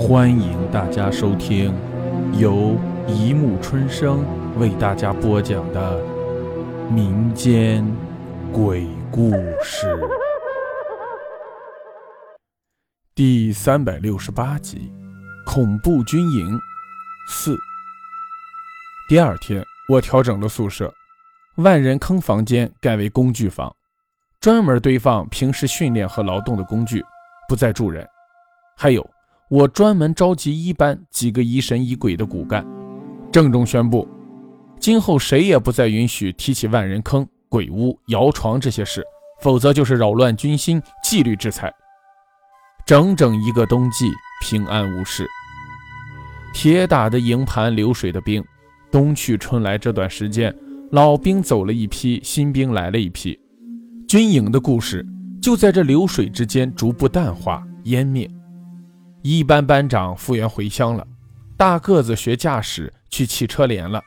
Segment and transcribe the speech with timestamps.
[0.00, 1.74] 欢迎大家收听
[2.32, 2.74] 由
[3.06, 4.24] 一木春生
[4.58, 6.02] 为大家播讲的
[6.90, 7.84] 民间
[8.50, 9.30] 鬼故
[9.62, 9.94] 事
[13.14, 14.90] 第三百六十八集
[15.44, 16.58] 《恐怖军营
[17.28, 17.54] 四》。
[19.06, 20.90] 第二天，我调整了宿舍，
[21.56, 23.70] 万人坑房间改为工具房，
[24.40, 27.04] 专门堆放平时训练和劳动的工具，
[27.46, 28.08] 不再住人。
[28.78, 29.06] 还有。
[29.50, 32.64] 我专门召集一班几个疑神疑鬼的骨干，
[33.32, 34.06] 郑重宣布，
[34.78, 39.04] 今后谁也不再允许提起万人坑、鬼屋、摇床这些事，
[39.42, 41.68] 否则就是扰乱军心，纪律制裁。
[42.86, 44.08] 整整一个冬季
[44.40, 45.26] 平安无事。
[46.54, 48.44] 铁打的营盘流水的兵，
[48.88, 50.54] 冬去春来这段时间，
[50.92, 53.36] 老兵走了一批，新兵来了一批，
[54.06, 55.04] 军营的故事
[55.42, 58.30] 就在这流水之间逐步淡化湮灭。
[59.22, 61.06] 一班班长复员回乡了，
[61.56, 64.02] 大个子学驾驶去汽车连了。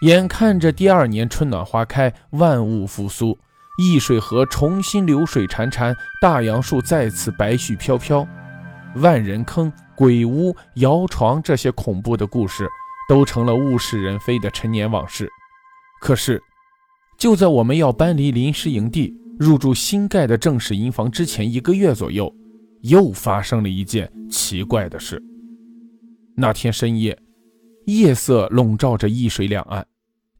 [0.00, 3.38] 眼看着第二年春暖花开，万物复苏，
[3.78, 8.26] 易水河重新流水潺潺，大杨树再次白絮飘飘，
[8.96, 12.68] 万人坑、鬼屋、摇床这些恐怖的故事
[13.08, 15.30] 都成了物是人非的陈年往事。
[16.00, 16.42] 可是，
[17.16, 22.34] 就在我们要搬离临时营地，入住新盖的正式营房之前一个月左右。
[22.82, 25.22] 又发生了一件奇怪的事。
[26.36, 27.18] 那天深夜，
[27.86, 29.84] 夜色笼罩着易水两岸，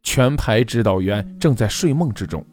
[0.03, 2.45] 全排指导员正在睡梦之中。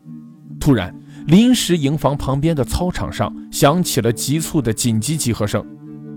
[0.59, 0.93] 突然，
[1.25, 5.65] 临时营房旁边的操场上响起了急促的紧急集合声。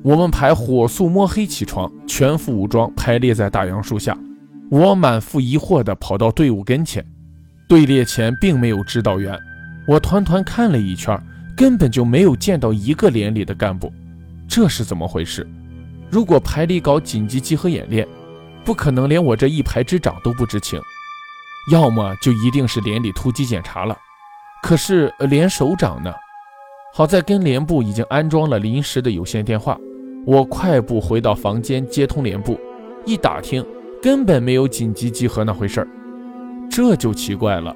[0.03, 4.19] 我们排火速摸黑起床，全副武装排列在大杨树下。
[4.69, 7.07] 我满腹疑惑地跑到队伍跟前，
[7.69, 9.39] 队列前并没有指导员。
[9.87, 11.17] 我团团看了一圈。
[11.57, 13.93] 根本就没有见到一个连里的干部，
[14.49, 15.47] 这是怎么回事？
[16.11, 18.07] 如果排里搞紧急集合演练，
[18.65, 20.81] 不可能连我这一排之长都不知情，
[21.71, 23.97] 要么就一定是连里突击检查了。
[24.63, 26.13] 可是连首长呢？
[26.95, 29.79] 好在跟连部已经安装了临时的有线电话，
[30.27, 32.61] 我快步回到房间接通连部，
[33.07, 33.65] 一打听，
[34.03, 35.89] 根本没有紧急集合那回事儿，
[36.71, 37.75] 这就奇怪了。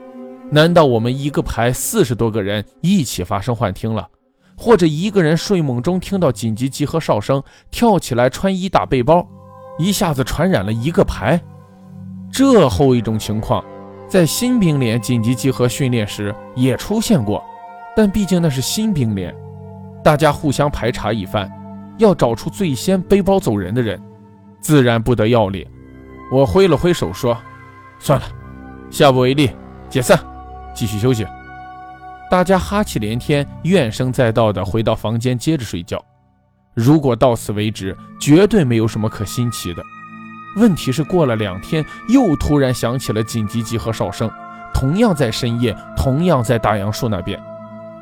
[0.50, 4.08] 难道我们一个排四十多个人一起发生幻听了，
[4.56, 9.26] 或者一个人睡梦中听到紧急集合哨声，跳起来穿衣打背包，
[9.76, 11.40] 一下子传染了一个排？
[12.30, 13.64] 这后一种情况，
[14.08, 17.42] 在新兵连紧急集合训练时也出现过，
[17.96, 19.34] 但毕竟那是新兵连，
[20.04, 21.50] 大家互相排查一番，
[21.98, 24.00] 要找出最先背包走人的人，
[24.60, 25.66] 自然不得要领。
[26.30, 27.36] 我挥了挥手说
[27.98, 28.26] ：“算了，
[28.90, 29.50] 下不为例，
[29.88, 30.16] 解散。”
[30.76, 31.26] 继续休息，
[32.30, 36.04] 大家哈气连天，怨声载道的回到房间接着睡觉。
[36.74, 39.82] 如果到此为止，绝对没有什么可新奇的。
[40.56, 44.30] 问题是过了两天，又突然响起了紧急集合哨声，
[44.74, 47.42] 同样在深夜，同样在大杨树那边。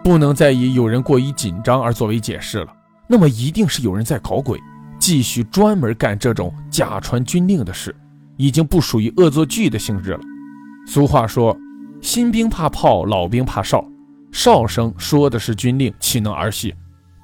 [0.03, 2.67] 不能再以有人过于紧张而作为解释了。
[3.07, 4.59] 那么一定是有人在搞鬼，
[4.99, 7.95] 继续专门干这种假传军令的事，
[8.37, 10.21] 已经不属于恶作剧的性质了。
[10.89, 11.57] 俗话说。
[12.05, 13.83] 新兵怕炮，老兵怕哨。
[14.31, 16.75] 哨声说的是军令，岂能儿戏？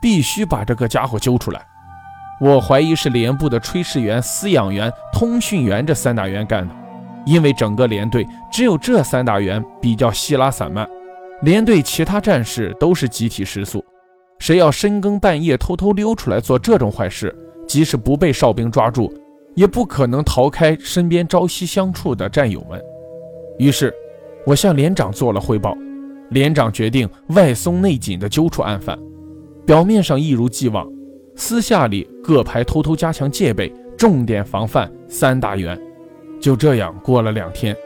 [0.01, 1.61] 必须把这个家伙揪出来。
[2.41, 6.75] 我怀疑是连部的炊事员、饲养员、通讯员这三大员干的，
[7.27, 10.89] 因为整个连队只有这三大员比较稀拉散漫，
[11.43, 13.85] 连队其他战士都是集体食宿。
[14.39, 17.37] 谁要深更半夜偷偷溜出来做这种坏事，
[17.69, 19.13] 即使不被哨兵抓住，
[19.55, 22.83] 也不可能逃开身边朝夕相处的战友们。
[23.59, 23.95] 于是。
[24.51, 25.79] 我向连长做了汇报，
[26.31, 28.99] 连长决定外松内紧地揪出案犯。
[29.65, 30.85] 表面上一如既往，
[31.37, 35.81] 私下里各排偷偷加强戒备，重点防范三大员。
[36.41, 37.77] 就这样过了两天，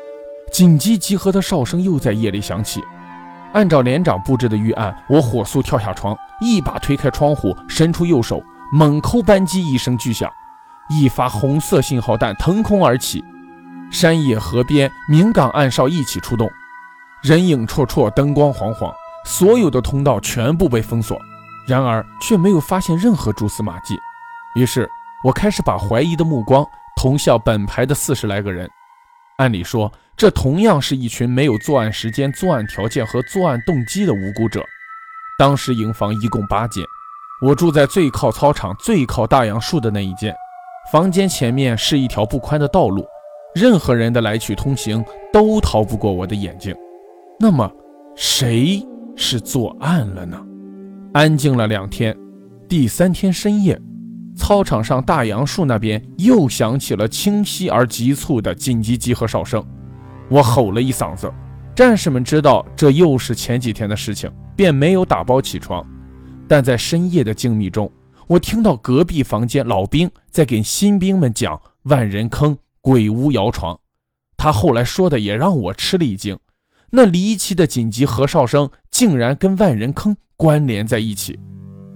[0.50, 2.80] 紧急集合的哨声又在夜里响起。
[3.52, 8.42] 按照连长布置的预案，我火速跳下床，一把推开窗户，伸出右手，
[8.72, 10.30] 猛扣扳机，一声巨响，
[10.88, 13.22] 一发红色信号弹腾空而起。
[13.90, 16.50] 山野河边，明岗暗哨一起出动，
[17.22, 18.92] 人影绰绰，灯光晃晃，
[19.24, 21.18] 所有的通道全部被封锁。
[21.66, 23.98] 然而却没有发现任何蛛丝马迹。
[24.54, 24.86] 于是
[25.24, 26.62] 我开始把怀疑的目光
[26.94, 28.68] 投向本排的四十来个人。
[29.38, 34.62] 按理说，这同样是一群没有作案时间、作案条件和作案动机的无辜者。
[35.38, 36.84] 当时营房一共八间，
[37.40, 40.34] 我住在最靠操场、最靠大杨树的那一间。
[40.92, 43.06] 房间前面是一条不宽的道路。
[43.54, 46.74] 任何人的来去通行都逃不过我的眼睛，
[47.38, 47.70] 那么
[48.16, 48.84] 谁
[49.14, 50.44] 是作案了呢？
[51.12, 52.16] 安静了两天，
[52.68, 53.80] 第三天深夜，
[54.36, 59.64] 操场上大杨树那边又响起了清晰而急促的紧急集合哨声。
[60.28, 61.32] 我吼了一嗓子，
[61.76, 65.86] 战士们知道这又是前几天的事情，便没有打包起床。
[66.48, 67.88] 但在深夜的静谧中，
[68.26, 73.80] 我听到隔壁房间老兵在给新兵们讲万人坑、鬼屋摇床。
[74.36, 76.38] 他后来说的也让我吃了一惊，
[76.90, 81.40] 那离奇的紧急核哨声竟然跟万人坑关联在一起。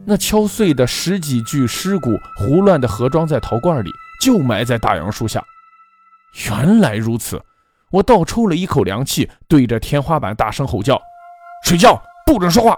[0.06, 3.90] 那敲碎的十几具尸骨，胡乱的盒装在陶罐里，
[4.22, 5.44] 就埋在大杨树下。
[6.48, 7.38] 原来如此，
[7.90, 10.98] 我倒抽了一口凉气，对着天花板大声吼叫
[11.64, 12.74] ：“睡觉不准说话！”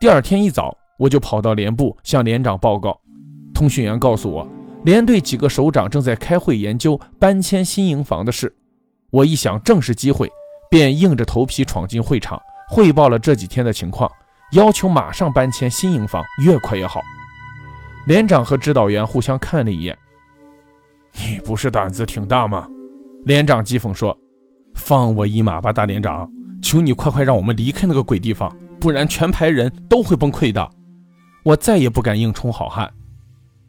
[0.00, 2.98] 第二天一早，我就跑到连部向连长报告。
[3.52, 4.48] 通讯员告诉我。
[4.84, 8.54] 连队几个首长正在开会研究搬迁新营房的事，
[9.10, 10.30] 我一想正是机会，
[10.70, 12.38] 便硬着头皮闯进会场，
[12.68, 14.10] 汇报了这几天的情况，
[14.52, 17.00] 要求马上搬迁新营房，越快越好。
[18.06, 19.96] 连长和指导员互相看了一眼，
[21.14, 22.68] 你不是胆子挺大吗？
[23.24, 24.14] 连长讥讽说
[24.76, 26.30] ：“放我一马吧，大连长，
[26.62, 30.70] 求你快快让我们离开那个鬼地方，不然全排人都会崩溃的。”
[31.42, 32.92] 我再也不敢硬充好汉。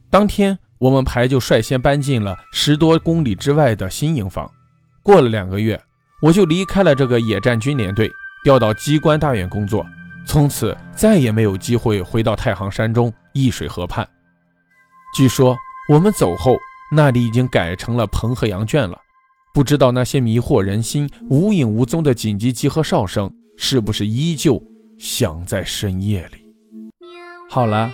[0.09, 0.59] 当天。
[0.77, 4.49] 我们排就率先搬进了十多公里之外的新营房。
[5.01, 5.81] 过了两个月，
[6.21, 8.11] 我就离开了这个野战军连队，
[8.43, 9.85] 调到机关大院工作。
[10.27, 14.07] 从此再也没有机会回到太行山中易水河畔。
[15.15, 15.55] 据说
[15.87, 16.57] 我们走后，
[16.91, 18.97] 那里已经改成了彭河羊圈了。
[19.53, 24.61] 不知道那些迷惑人心、无影无踪的紧急集合哨声，是不是依旧
[24.97, 26.53] 响在深夜里？
[27.49, 27.89] 好了，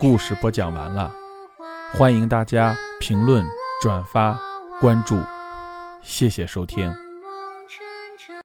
[0.00, 1.25] 故事播讲完了。
[1.92, 3.44] 欢迎大家评论、
[3.80, 4.38] 转发、
[4.80, 5.18] 关注，
[6.02, 7.05] 谢谢收听。